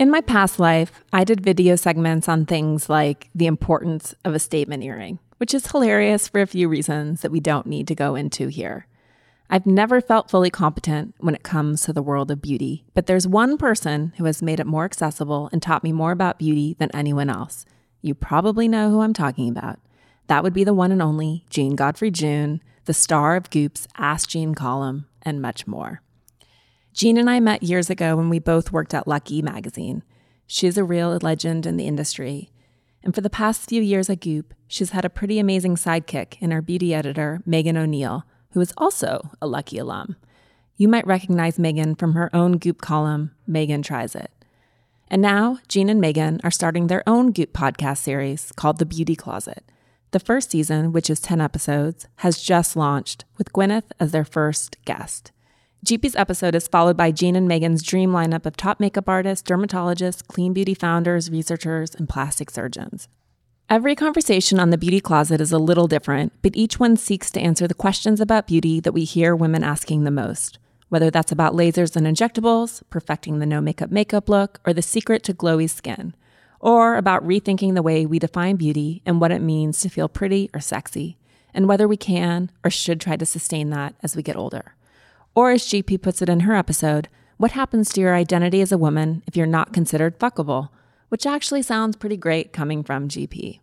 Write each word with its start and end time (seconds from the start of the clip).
In 0.00 0.10
my 0.10 0.22
past 0.22 0.58
life, 0.58 1.04
I 1.12 1.24
did 1.24 1.42
video 1.42 1.76
segments 1.76 2.26
on 2.26 2.46
things 2.46 2.88
like 2.88 3.28
the 3.34 3.46
importance 3.46 4.14
of 4.24 4.34
a 4.34 4.38
statement 4.38 4.82
earring, 4.82 5.18
which 5.36 5.52
is 5.52 5.70
hilarious 5.70 6.26
for 6.26 6.40
a 6.40 6.46
few 6.46 6.70
reasons 6.70 7.20
that 7.20 7.30
we 7.30 7.38
don't 7.38 7.66
need 7.66 7.86
to 7.88 7.94
go 7.94 8.14
into 8.14 8.48
here. 8.48 8.86
I've 9.50 9.66
never 9.66 10.00
felt 10.00 10.30
fully 10.30 10.48
competent 10.48 11.16
when 11.18 11.34
it 11.34 11.42
comes 11.42 11.82
to 11.82 11.92
the 11.92 12.00
world 12.00 12.30
of 12.30 12.40
beauty, 12.40 12.86
but 12.94 13.04
there's 13.04 13.28
one 13.28 13.58
person 13.58 14.14
who 14.16 14.24
has 14.24 14.40
made 14.40 14.58
it 14.58 14.66
more 14.66 14.86
accessible 14.86 15.50
and 15.52 15.60
taught 15.60 15.84
me 15.84 15.92
more 15.92 16.12
about 16.12 16.38
beauty 16.38 16.76
than 16.78 16.88
anyone 16.96 17.28
else. 17.28 17.66
You 18.00 18.14
probably 18.14 18.68
know 18.68 18.88
who 18.88 19.02
I'm 19.02 19.12
talking 19.12 19.50
about. 19.50 19.80
That 20.28 20.42
would 20.42 20.54
be 20.54 20.64
the 20.64 20.72
one 20.72 20.92
and 20.92 21.02
only 21.02 21.44
Jean 21.50 21.76
Godfrey 21.76 22.10
June, 22.10 22.62
the 22.86 22.94
star 22.94 23.36
of 23.36 23.50
Goop's 23.50 23.86
Ask 23.98 24.30
Jean 24.30 24.54
column, 24.54 25.08
and 25.20 25.42
much 25.42 25.66
more. 25.66 26.00
Jean 26.92 27.16
and 27.18 27.30
I 27.30 27.40
met 27.40 27.62
years 27.62 27.88
ago 27.88 28.16
when 28.16 28.28
we 28.28 28.38
both 28.38 28.72
worked 28.72 28.94
at 28.94 29.06
Lucky 29.06 29.42
magazine. 29.42 30.02
She's 30.46 30.76
a 30.76 30.84
real 30.84 31.16
legend 31.22 31.64
in 31.64 31.76
the 31.76 31.86
industry. 31.86 32.50
And 33.02 33.14
for 33.14 33.20
the 33.20 33.30
past 33.30 33.68
few 33.68 33.80
years 33.80 34.10
at 34.10 34.20
Goop, 34.20 34.52
she's 34.66 34.90
had 34.90 35.04
a 35.04 35.10
pretty 35.10 35.38
amazing 35.38 35.76
sidekick 35.76 36.36
in 36.40 36.52
our 36.52 36.60
beauty 36.60 36.92
editor, 36.92 37.40
Megan 37.46 37.76
O'Neill, 37.76 38.24
who 38.52 38.60
is 38.60 38.74
also 38.76 39.30
a 39.40 39.46
Lucky 39.46 39.78
alum. 39.78 40.16
You 40.76 40.88
might 40.88 41.06
recognize 41.06 41.58
Megan 41.58 41.94
from 41.94 42.14
her 42.14 42.34
own 42.34 42.58
Goop 42.58 42.80
column, 42.80 43.30
Megan 43.46 43.82
Tries 43.82 44.14
It. 44.14 44.32
And 45.08 45.22
now, 45.22 45.58
Jean 45.68 45.88
and 45.88 46.00
Megan 46.00 46.40
are 46.42 46.50
starting 46.50 46.86
their 46.86 47.02
own 47.06 47.32
Goop 47.32 47.52
podcast 47.52 47.98
series 47.98 48.52
called 48.56 48.78
The 48.78 48.86
Beauty 48.86 49.14
Closet. 49.14 49.64
The 50.10 50.20
first 50.20 50.50
season, 50.50 50.92
which 50.92 51.08
is 51.08 51.20
10 51.20 51.40
episodes, 51.40 52.06
has 52.16 52.42
just 52.42 52.76
launched, 52.76 53.24
with 53.38 53.52
Gwyneth 53.52 53.92
as 54.00 54.10
their 54.10 54.24
first 54.24 54.76
guest. 54.84 55.32
GP's 55.84 56.14
episode 56.14 56.54
is 56.54 56.68
followed 56.68 56.98
by 56.98 57.10
Jean 57.10 57.34
and 57.34 57.48
Megan's 57.48 57.82
dream 57.82 58.10
lineup 58.10 58.44
of 58.44 58.54
top 58.54 58.80
makeup 58.80 59.08
artists, 59.08 59.48
dermatologists, 59.48 60.26
clean 60.26 60.52
beauty 60.52 60.74
founders, 60.74 61.30
researchers, 61.30 61.94
and 61.94 62.06
plastic 62.06 62.50
surgeons. 62.50 63.08
Every 63.70 63.94
conversation 63.96 64.60
on 64.60 64.68
the 64.68 64.76
beauty 64.76 65.00
closet 65.00 65.40
is 65.40 65.52
a 65.52 65.58
little 65.58 65.86
different, 65.86 66.34
but 66.42 66.54
each 66.54 66.78
one 66.78 66.98
seeks 66.98 67.30
to 67.30 67.40
answer 67.40 67.66
the 67.66 67.72
questions 67.72 68.20
about 68.20 68.46
beauty 68.46 68.78
that 68.80 68.92
we 68.92 69.04
hear 69.04 69.34
women 69.34 69.64
asking 69.64 70.04
the 70.04 70.10
most. 70.10 70.58
Whether 70.90 71.10
that's 71.10 71.32
about 71.32 71.54
lasers 71.54 71.96
and 71.96 72.06
injectables, 72.06 72.82
perfecting 72.90 73.38
the 73.38 73.46
no 73.46 73.62
makeup 73.62 73.90
makeup 73.90 74.28
look, 74.28 74.60
or 74.66 74.74
the 74.74 74.82
secret 74.82 75.22
to 75.24 75.34
glowy 75.34 75.70
skin, 75.70 76.14
or 76.60 76.96
about 76.96 77.26
rethinking 77.26 77.74
the 77.74 77.82
way 77.82 78.04
we 78.04 78.18
define 78.18 78.56
beauty 78.56 79.00
and 79.06 79.18
what 79.18 79.32
it 79.32 79.40
means 79.40 79.80
to 79.80 79.88
feel 79.88 80.10
pretty 80.10 80.50
or 80.52 80.60
sexy, 80.60 81.16
and 81.54 81.68
whether 81.68 81.88
we 81.88 81.96
can 81.96 82.50
or 82.62 82.70
should 82.70 83.00
try 83.00 83.16
to 83.16 83.24
sustain 83.24 83.70
that 83.70 83.94
as 84.02 84.14
we 84.14 84.22
get 84.22 84.36
older. 84.36 84.74
Or, 85.34 85.50
as 85.50 85.64
GP 85.64 86.02
puts 86.02 86.22
it 86.22 86.28
in 86.28 86.40
her 86.40 86.54
episode, 86.54 87.08
what 87.36 87.52
happens 87.52 87.90
to 87.92 88.00
your 88.00 88.14
identity 88.14 88.60
as 88.60 88.72
a 88.72 88.78
woman 88.78 89.22
if 89.26 89.36
you're 89.36 89.46
not 89.46 89.72
considered 89.72 90.18
fuckable? 90.18 90.68
which 91.10 91.26
actually 91.26 91.60
sounds 91.60 91.96
pretty 91.96 92.16
great 92.16 92.52
coming 92.52 92.82
from 92.82 93.08
GP. 93.08 93.60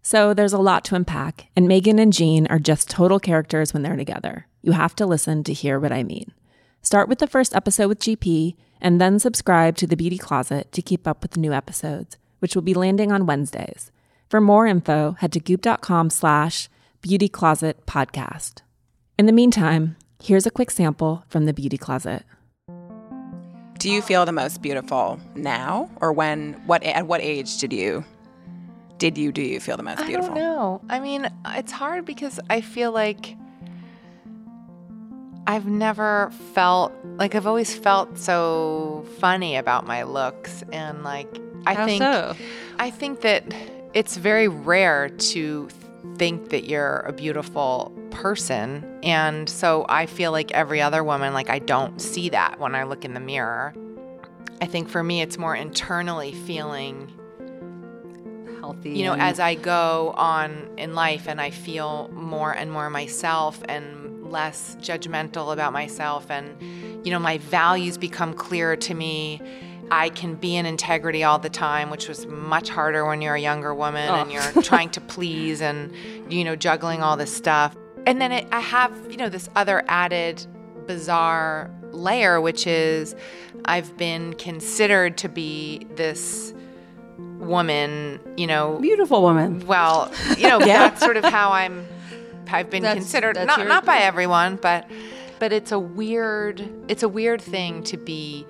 So 0.00 0.32
there's 0.32 0.54
a 0.54 0.58
lot 0.58 0.84
to 0.86 0.94
unpack, 0.94 1.48
and 1.54 1.68
Megan 1.68 1.98
and 1.98 2.12
Jean 2.12 2.46
are 2.46 2.58
just 2.58 2.88
total 2.88 3.20
characters 3.20 3.74
when 3.74 3.82
they're 3.82 3.96
together. 3.96 4.46
You 4.62 4.72
have 4.72 4.96
to 4.96 5.06
listen 5.06 5.44
to 5.44 5.52
hear 5.52 5.78
what 5.78 5.92
I 5.92 6.02
mean. 6.02 6.32
Start 6.80 7.08
with 7.08 7.18
the 7.18 7.26
first 7.26 7.54
episode 7.54 7.88
with 7.88 7.98
GP, 7.98 8.56
and 8.80 9.00
then 9.00 9.18
subscribe 9.18 9.76
to 9.76 9.86
the 9.86 9.96
Beauty 9.96 10.16
Closet 10.16 10.72
to 10.72 10.80
keep 10.80 11.06
up 11.06 11.20
with 11.20 11.36
new 11.36 11.52
episodes, 11.52 12.16
which 12.38 12.54
will 12.54 12.62
be 12.62 12.74
landing 12.74 13.10
on 13.10 13.26
Wednesdays. 13.26 13.90
For 14.30 14.40
more 14.40 14.66
info, 14.66 15.16
head 15.18 15.32
to 15.32 15.40
goop.com 15.40 16.10
slash 16.10 16.68
beauty 17.02 17.28
closet 17.28 17.86
podcast. 17.86 18.62
In 19.18 19.26
the 19.26 19.32
meantime, 19.32 19.96
here's 20.22 20.46
a 20.46 20.50
quick 20.50 20.70
sample 20.70 21.24
from 21.28 21.46
the 21.46 21.52
Beauty 21.52 21.78
Closet. 21.78 22.24
Do 23.78 23.90
you 23.90 24.02
feel 24.02 24.26
the 24.26 24.32
most 24.32 24.60
beautiful 24.60 25.20
now, 25.36 25.88
or 26.00 26.12
when? 26.12 26.54
What 26.66 26.82
at 26.82 27.06
what 27.06 27.20
age 27.20 27.58
did 27.58 27.72
you? 27.72 28.04
Did 28.98 29.16
you 29.16 29.30
do 29.30 29.42
you 29.42 29.60
feel 29.60 29.76
the 29.76 29.84
most 29.84 30.04
beautiful? 30.04 30.32
I 30.32 30.34
don't 30.34 30.34
know. 30.34 30.80
I 30.88 30.98
mean, 30.98 31.30
it's 31.46 31.70
hard 31.70 32.04
because 32.04 32.40
I 32.50 32.60
feel 32.60 32.90
like 32.90 33.36
I've 35.46 35.66
never 35.66 36.32
felt 36.54 36.92
like 37.16 37.36
I've 37.36 37.46
always 37.46 37.72
felt 37.72 38.18
so 38.18 39.06
funny 39.20 39.56
about 39.56 39.86
my 39.86 40.02
looks, 40.02 40.64
and 40.72 41.04
like 41.04 41.28
I 41.64 41.74
How 41.74 41.86
think 41.86 42.02
so? 42.02 42.34
I 42.80 42.90
think 42.90 43.20
that 43.20 43.44
it's 43.94 44.16
very 44.16 44.48
rare 44.48 45.08
to 45.08 45.68
think 46.16 46.50
that 46.50 46.64
you're 46.64 47.00
a 47.00 47.12
beautiful 47.12 47.92
person. 48.10 48.84
And 49.02 49.48
so 49.48 49.86
I 49.88 50.06
feel 50.06 50.32
like 50.32 50.50
every 50.52 50.80
other 50.82 51.04
woman, 51.04 51.32
like 51.32 51.50
I 51.50 51.58
don't 51.60 52.00
see 52.00 52.28
that 52.30 52.58
when 52.58 52.74
I 52.74 52.82
look 52.84 53.04
in 53.04 53.14
the 53.14 53.20
mirror. 53.20 53.74
I 54.60 54.66
think 54.66 54.88
for 54.88 55.02
me, 55.04 55.20
it's 55.22 55.38
more 55.38 55.54
internally 55.54 56.32
feeling, 56.32 57.12
Healthy. 58.60 58.90
you 58.90 59.04
know, 59.04 59.14
as 59.14 59.38
I 59.38 59.54
go 59.54 60.12
on 60.16 60.68
in 60.76 60.94
life 60.94 61.28
and 61.28 61.40
I 61.40 61.50
feel 61.50 62.08
more 62.12 62.52
and 62.52 62.72
more 62.72 62.90
myself 62.90 63.62
and 63.68 64.30
less 64.30 64.76
judgmental 64.80 65.52
about 65.52 65.72
myself 65.72 66.28
and, 66.30 66.60
you 67.06 67.12
know, 67.12 67.18
my 67.20 67.38
values 67.38 67.96
become 67.96 68.34
clearer 68.34 68.76
to 68.76 68.94
me. 68.94 69.40
I 69.90 70.10
can 70.10 70.34
be 70.34 70.56
in 70.56 70.66
integrity 70.66 71.22
all 71.24 71.38
the 71.38 71.48
time, 71.48 71.88
which 71.88 72.08
was 72.08 72.26
much 72.26 72.68
harder 72.68 73.06
when 73.06 73.22
you're 73.22 73.36
a 73.36 73.40
younger 73.40 73.72
woman 73.74 74.10
and 74.10 74.28
Oh. 74.28 74.32
you're 74.32 74.62
trying 74.62 74.90
to 74.98 75.00
please 75.00 75.62
and, 75.62 75.92
you 76.28 76.44
know, 76.44 76.56
juggling 76.56 77.00
all 77.02 77.16
this 77.16 77.34
stuff. 77.34 77.74
And 78.08 78.20
then 78.20 78.32
it, 78.32 78.46
I 78.50 78.60
have, 78.60 78.92
you 79.10 79.16
know, 79.18 79.28
this 79.28 79.48
other 79.54 79.84
added 79.86 80.44
bizarre 80.86 81.70
layer, 81.92 82.40
which 82.40 82.66
is 82.66 83.14
I've 83.66 83.96
been 83.96 84.32
considered 84.34 85.18
to 85.18 85.28
be 85.28 85.86
this 85.96 86.54
woman, 87.38 88.20
you 88.36 88.46
know, 88.46 88.78
beautiful 88.80 89.22
woman. 89.22 89.66
well, 89.66 90.10
you 90.36 90.48
know, 90.48 90.58
Yeah. 90.64 90.88
that's 90.88 91.00
sort 91.02 91.16
of 91.16 91.24
how 91.24 91.52
I'm. 91.52 91.86
I've 92.50 92.70
been 92.70 92.82
That's- 92.82 93.02
considered 93.04 93.36
that's 93.36 93.46
not 93.46 93.58
your- 93.58 93.68
not 93.68 93.84
by 93.84 93.98
everyone, 93.98 94.56
but 94.56 94.86
but 95.38 95.52
it's 95.52 95.70
a 95.70 95.78
weird 95.78 96.66
it's 96.88 97.02
a 97.02 97.08
weird 97.08 97.42
thing 97.42 97.82
to 97.84 97.98
be. 97.98 98.46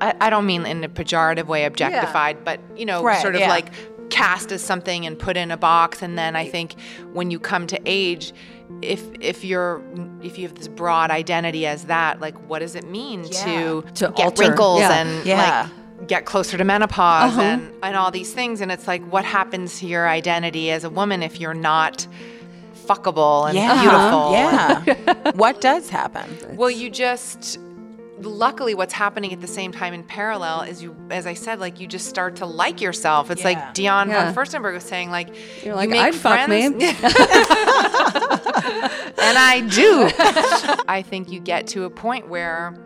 I, 0.00 0.14
I 0.20 0.30
don't 0.30 0.46
mean 0.46 0.64
in 0.64 0.84
a 0.84 0.88
pejorative 0.88 1.46
way, 1.46 1.64
objectified, 1.64 2.44
but 2.44 2.60
you 2.76 2.86
know, 2.86 3.02
Right, 3.02 3.20
sort 3.20 3.34
of 3.34 3.40
yeah. 3.40 3.48
like 3.48 3.72
cast 4.10 4.52
as 4.52 4.62
something 4.62 5.06
and 5.06 5.18
put 5.18 5.36
in 5.36 5.50
a 5.50 5.56
box. 5.56 6.02
And 6.02 6.16
then 6.16 6.36
I 6.36 6.48
think 6.48 6.76
when 7.12 7.30
you 7.32 7.40
come 7.40 7.66
to 7.66 7.80
age, 7.84 8.32
if 8.80 9.02
if 9.20 9.44
you're 9.44 9.82
if 10.22 10.38
you 10.38 10.46
have 10.48 10.56
this 10.56 10.68
broad 10.68 11.10
identity 11.10 11.66
as 11.66 11.84
that, 11.84 12.20
like 12.20 12.36
what 12.48 12.60
does 12.60 12.74
it 12.74 12.88
mean 12.88 13.24
to 13.24 13.82
To 13.94 14.08
get 14.16 14.20
alter. 14.26 14.42
wrinkles 14.42 14.80
Yeah. 14.80 14.92
and 15.00 15.26
Yeah. 15.26 15.68
like 15.98 16.08
get 16.08 16.24
closer 16.24 16.56
to 16.58 16.64
menopause 16.64 17.32
Uh-huh. 17.32 17.40
and, 17.42 17.72
and 17.82 17.96
all 17.96 18.10
these 18.10 18.32
things. 18.32 18.60
And 18.60 18.72
it's 18.72 18.88
like, 18.88 19.02
what 19.12 19.24
happens 19.24 19.78
to 19.80 19.86
your 19.86 20.08
identity 20.08 20.70
as 20.72 20.82
a 20.82 20.90
woman 20.90 21.22
if 21.22 21.38
you're 21.40 21.54
not 21.54 22.06
fuckable 22.86 23.48
and 23.48 23.56
Yeah. 23.56 23.80
beautiful? 23.80 24.32
Yeah. 24.32 25.30
what 25.36 25.60
does 25.60 25.88
happen? 25.90 26.24
Well, 26.56 26.70
you 26.70 26.90
just 26.90 27.58
luckily 28.20 28.72
what's 28.74 28.92
happening 28.92 29.32
at 29.32 29.40
the 29.40 29.48
same 29.48 29.72
time 29.72 29.92
in 29.94 30.04
parallel 30.04 30.60
is 30.62 30.80
you 30.82 30.94
as 31.10 31.26
I 31.26 31.34
said, 31.34 31.58
like 31.60 31.80
you 31.80 31.86
just 31.88 32.08
start 32.08 32.36
to 32.36 32.46
like 32.46 32.80
yourself. 32.80 33.30
It's 33.30 33.40
Yeah. 33.42 33.48
like 33.48 33.74
Diane 33.74 34.08
Yeah. 34.10 34.32
von 34.32 34.34
Furstenberg 34.34 34.74
was 34.74 34.84
saying, 34.84 35.10
like 35.10 35.28
You're 35.64 35.74
you 35.74 35.74
like, 35.74 35.90
make 35.90 36.00
I'd 36.00 36.14
fuck 36.14 36.48
me. 36.48 36.68
and 39.22 39.38
I 39.38 39.60
do. 39.68 40.10
I 40.88 41.02
think 41.02 41.30
you 41.30 41.40
get 41.40 41.66
to 41.68 41.84
a 41.84 41.90
point 41.90 42.28
where 42.28 42.76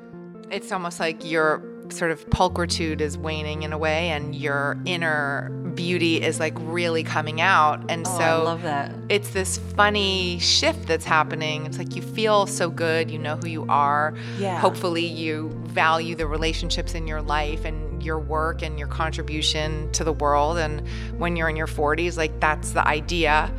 it's 0.50 0.70
almost 0.72 1.00
like 1.00 1.24
your 1.28 1.62
sort 1.90 2.10
of 2.10 2.28
pulchritude 2.30 3.00
is 3.00 3.16
waning 3.16 3.62
in 3.62 3.72
a 3.72 3.78
way 3.78 4.08
and 4.08 4.34
your 4.34 4.76
inner 4.86 5.50
beauty 5.76 6.20
is 6.20 6.40
like 6.40 6.54
really 6.58 7.04
coming 7.04 7.40
out. 7.40 7.80
And 7.88 8.04
Oh, 8.06 8.18
so 8.18 8.24
I 8.24 8.34
love 8.42 8.62
that. 8.62 8.92
it's 9.08 9.30
this 9.30 9.58
funny 9.76 10.38
shift 10.40 10.88
that's 10.88 11.04
happening. 11.04 11.64
It's 11.64 11.78
like 11.78 11.94
you 11.94 12.02
feel 12.02 12.46
so 12.46 12.70
good, 12.70 13.08
you 13.08 13.18
know 13.20 13.36
who 13.36 13.46
you 13.48 13.66
are. 13.68 14.14
Yeah. 14.38 14.58
Hopefully, 14.58 15.06
you 15.06 15.50
value 15.66 16.16
the 16.16 16.26
relationships 16.26 16.94
in 16.94 17.06
your 17.06 17.22
life 17.22 17.64
and 17.64 18.02
your 18.02 18.18
work 18.18 18.62
and 18.62 18.78
your 18.80 18.88
contribution 18.88 19.90
to 19.92 20.02
the 20.02 20.12
world. 20.12 20.58
And 20.58 20.82
when 21.18 21.36
you're 21.36 21.48
in 21.48 21.56
your 21.56 21.66
40s, 21.68 22.16
like 22.16 22.40
that's 22.40 22.72
the 22.72 22.84
idea. 22.86 23.52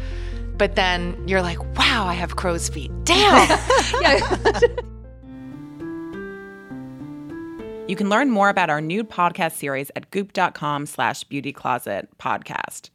But 0.57 0.75
then 0.75 1.27
you're 1.27 1.41
like, 1.41 1.59
wow, 1.77 2.05
I 2.07 2.13
have 2.13 2.35
crow's 2.35 2.69
feet. 2.69 2.91
Damn. 3.03 3.59
You 7.87 7.95
can 7.95 8.09
learn 8.09 8.31
more 8.31 8.49
about 8.49 8.69
our 8.69 8.81
new 8.81 9.05
podcast 9.05 9.53
series 9.53 9.91
at 9.95 10.11
goop.com 10.11 10.85
slash 10.87 11.23
beauty 11.23 11.53
closet 11.53 12.09
podcast. 12.17 12.89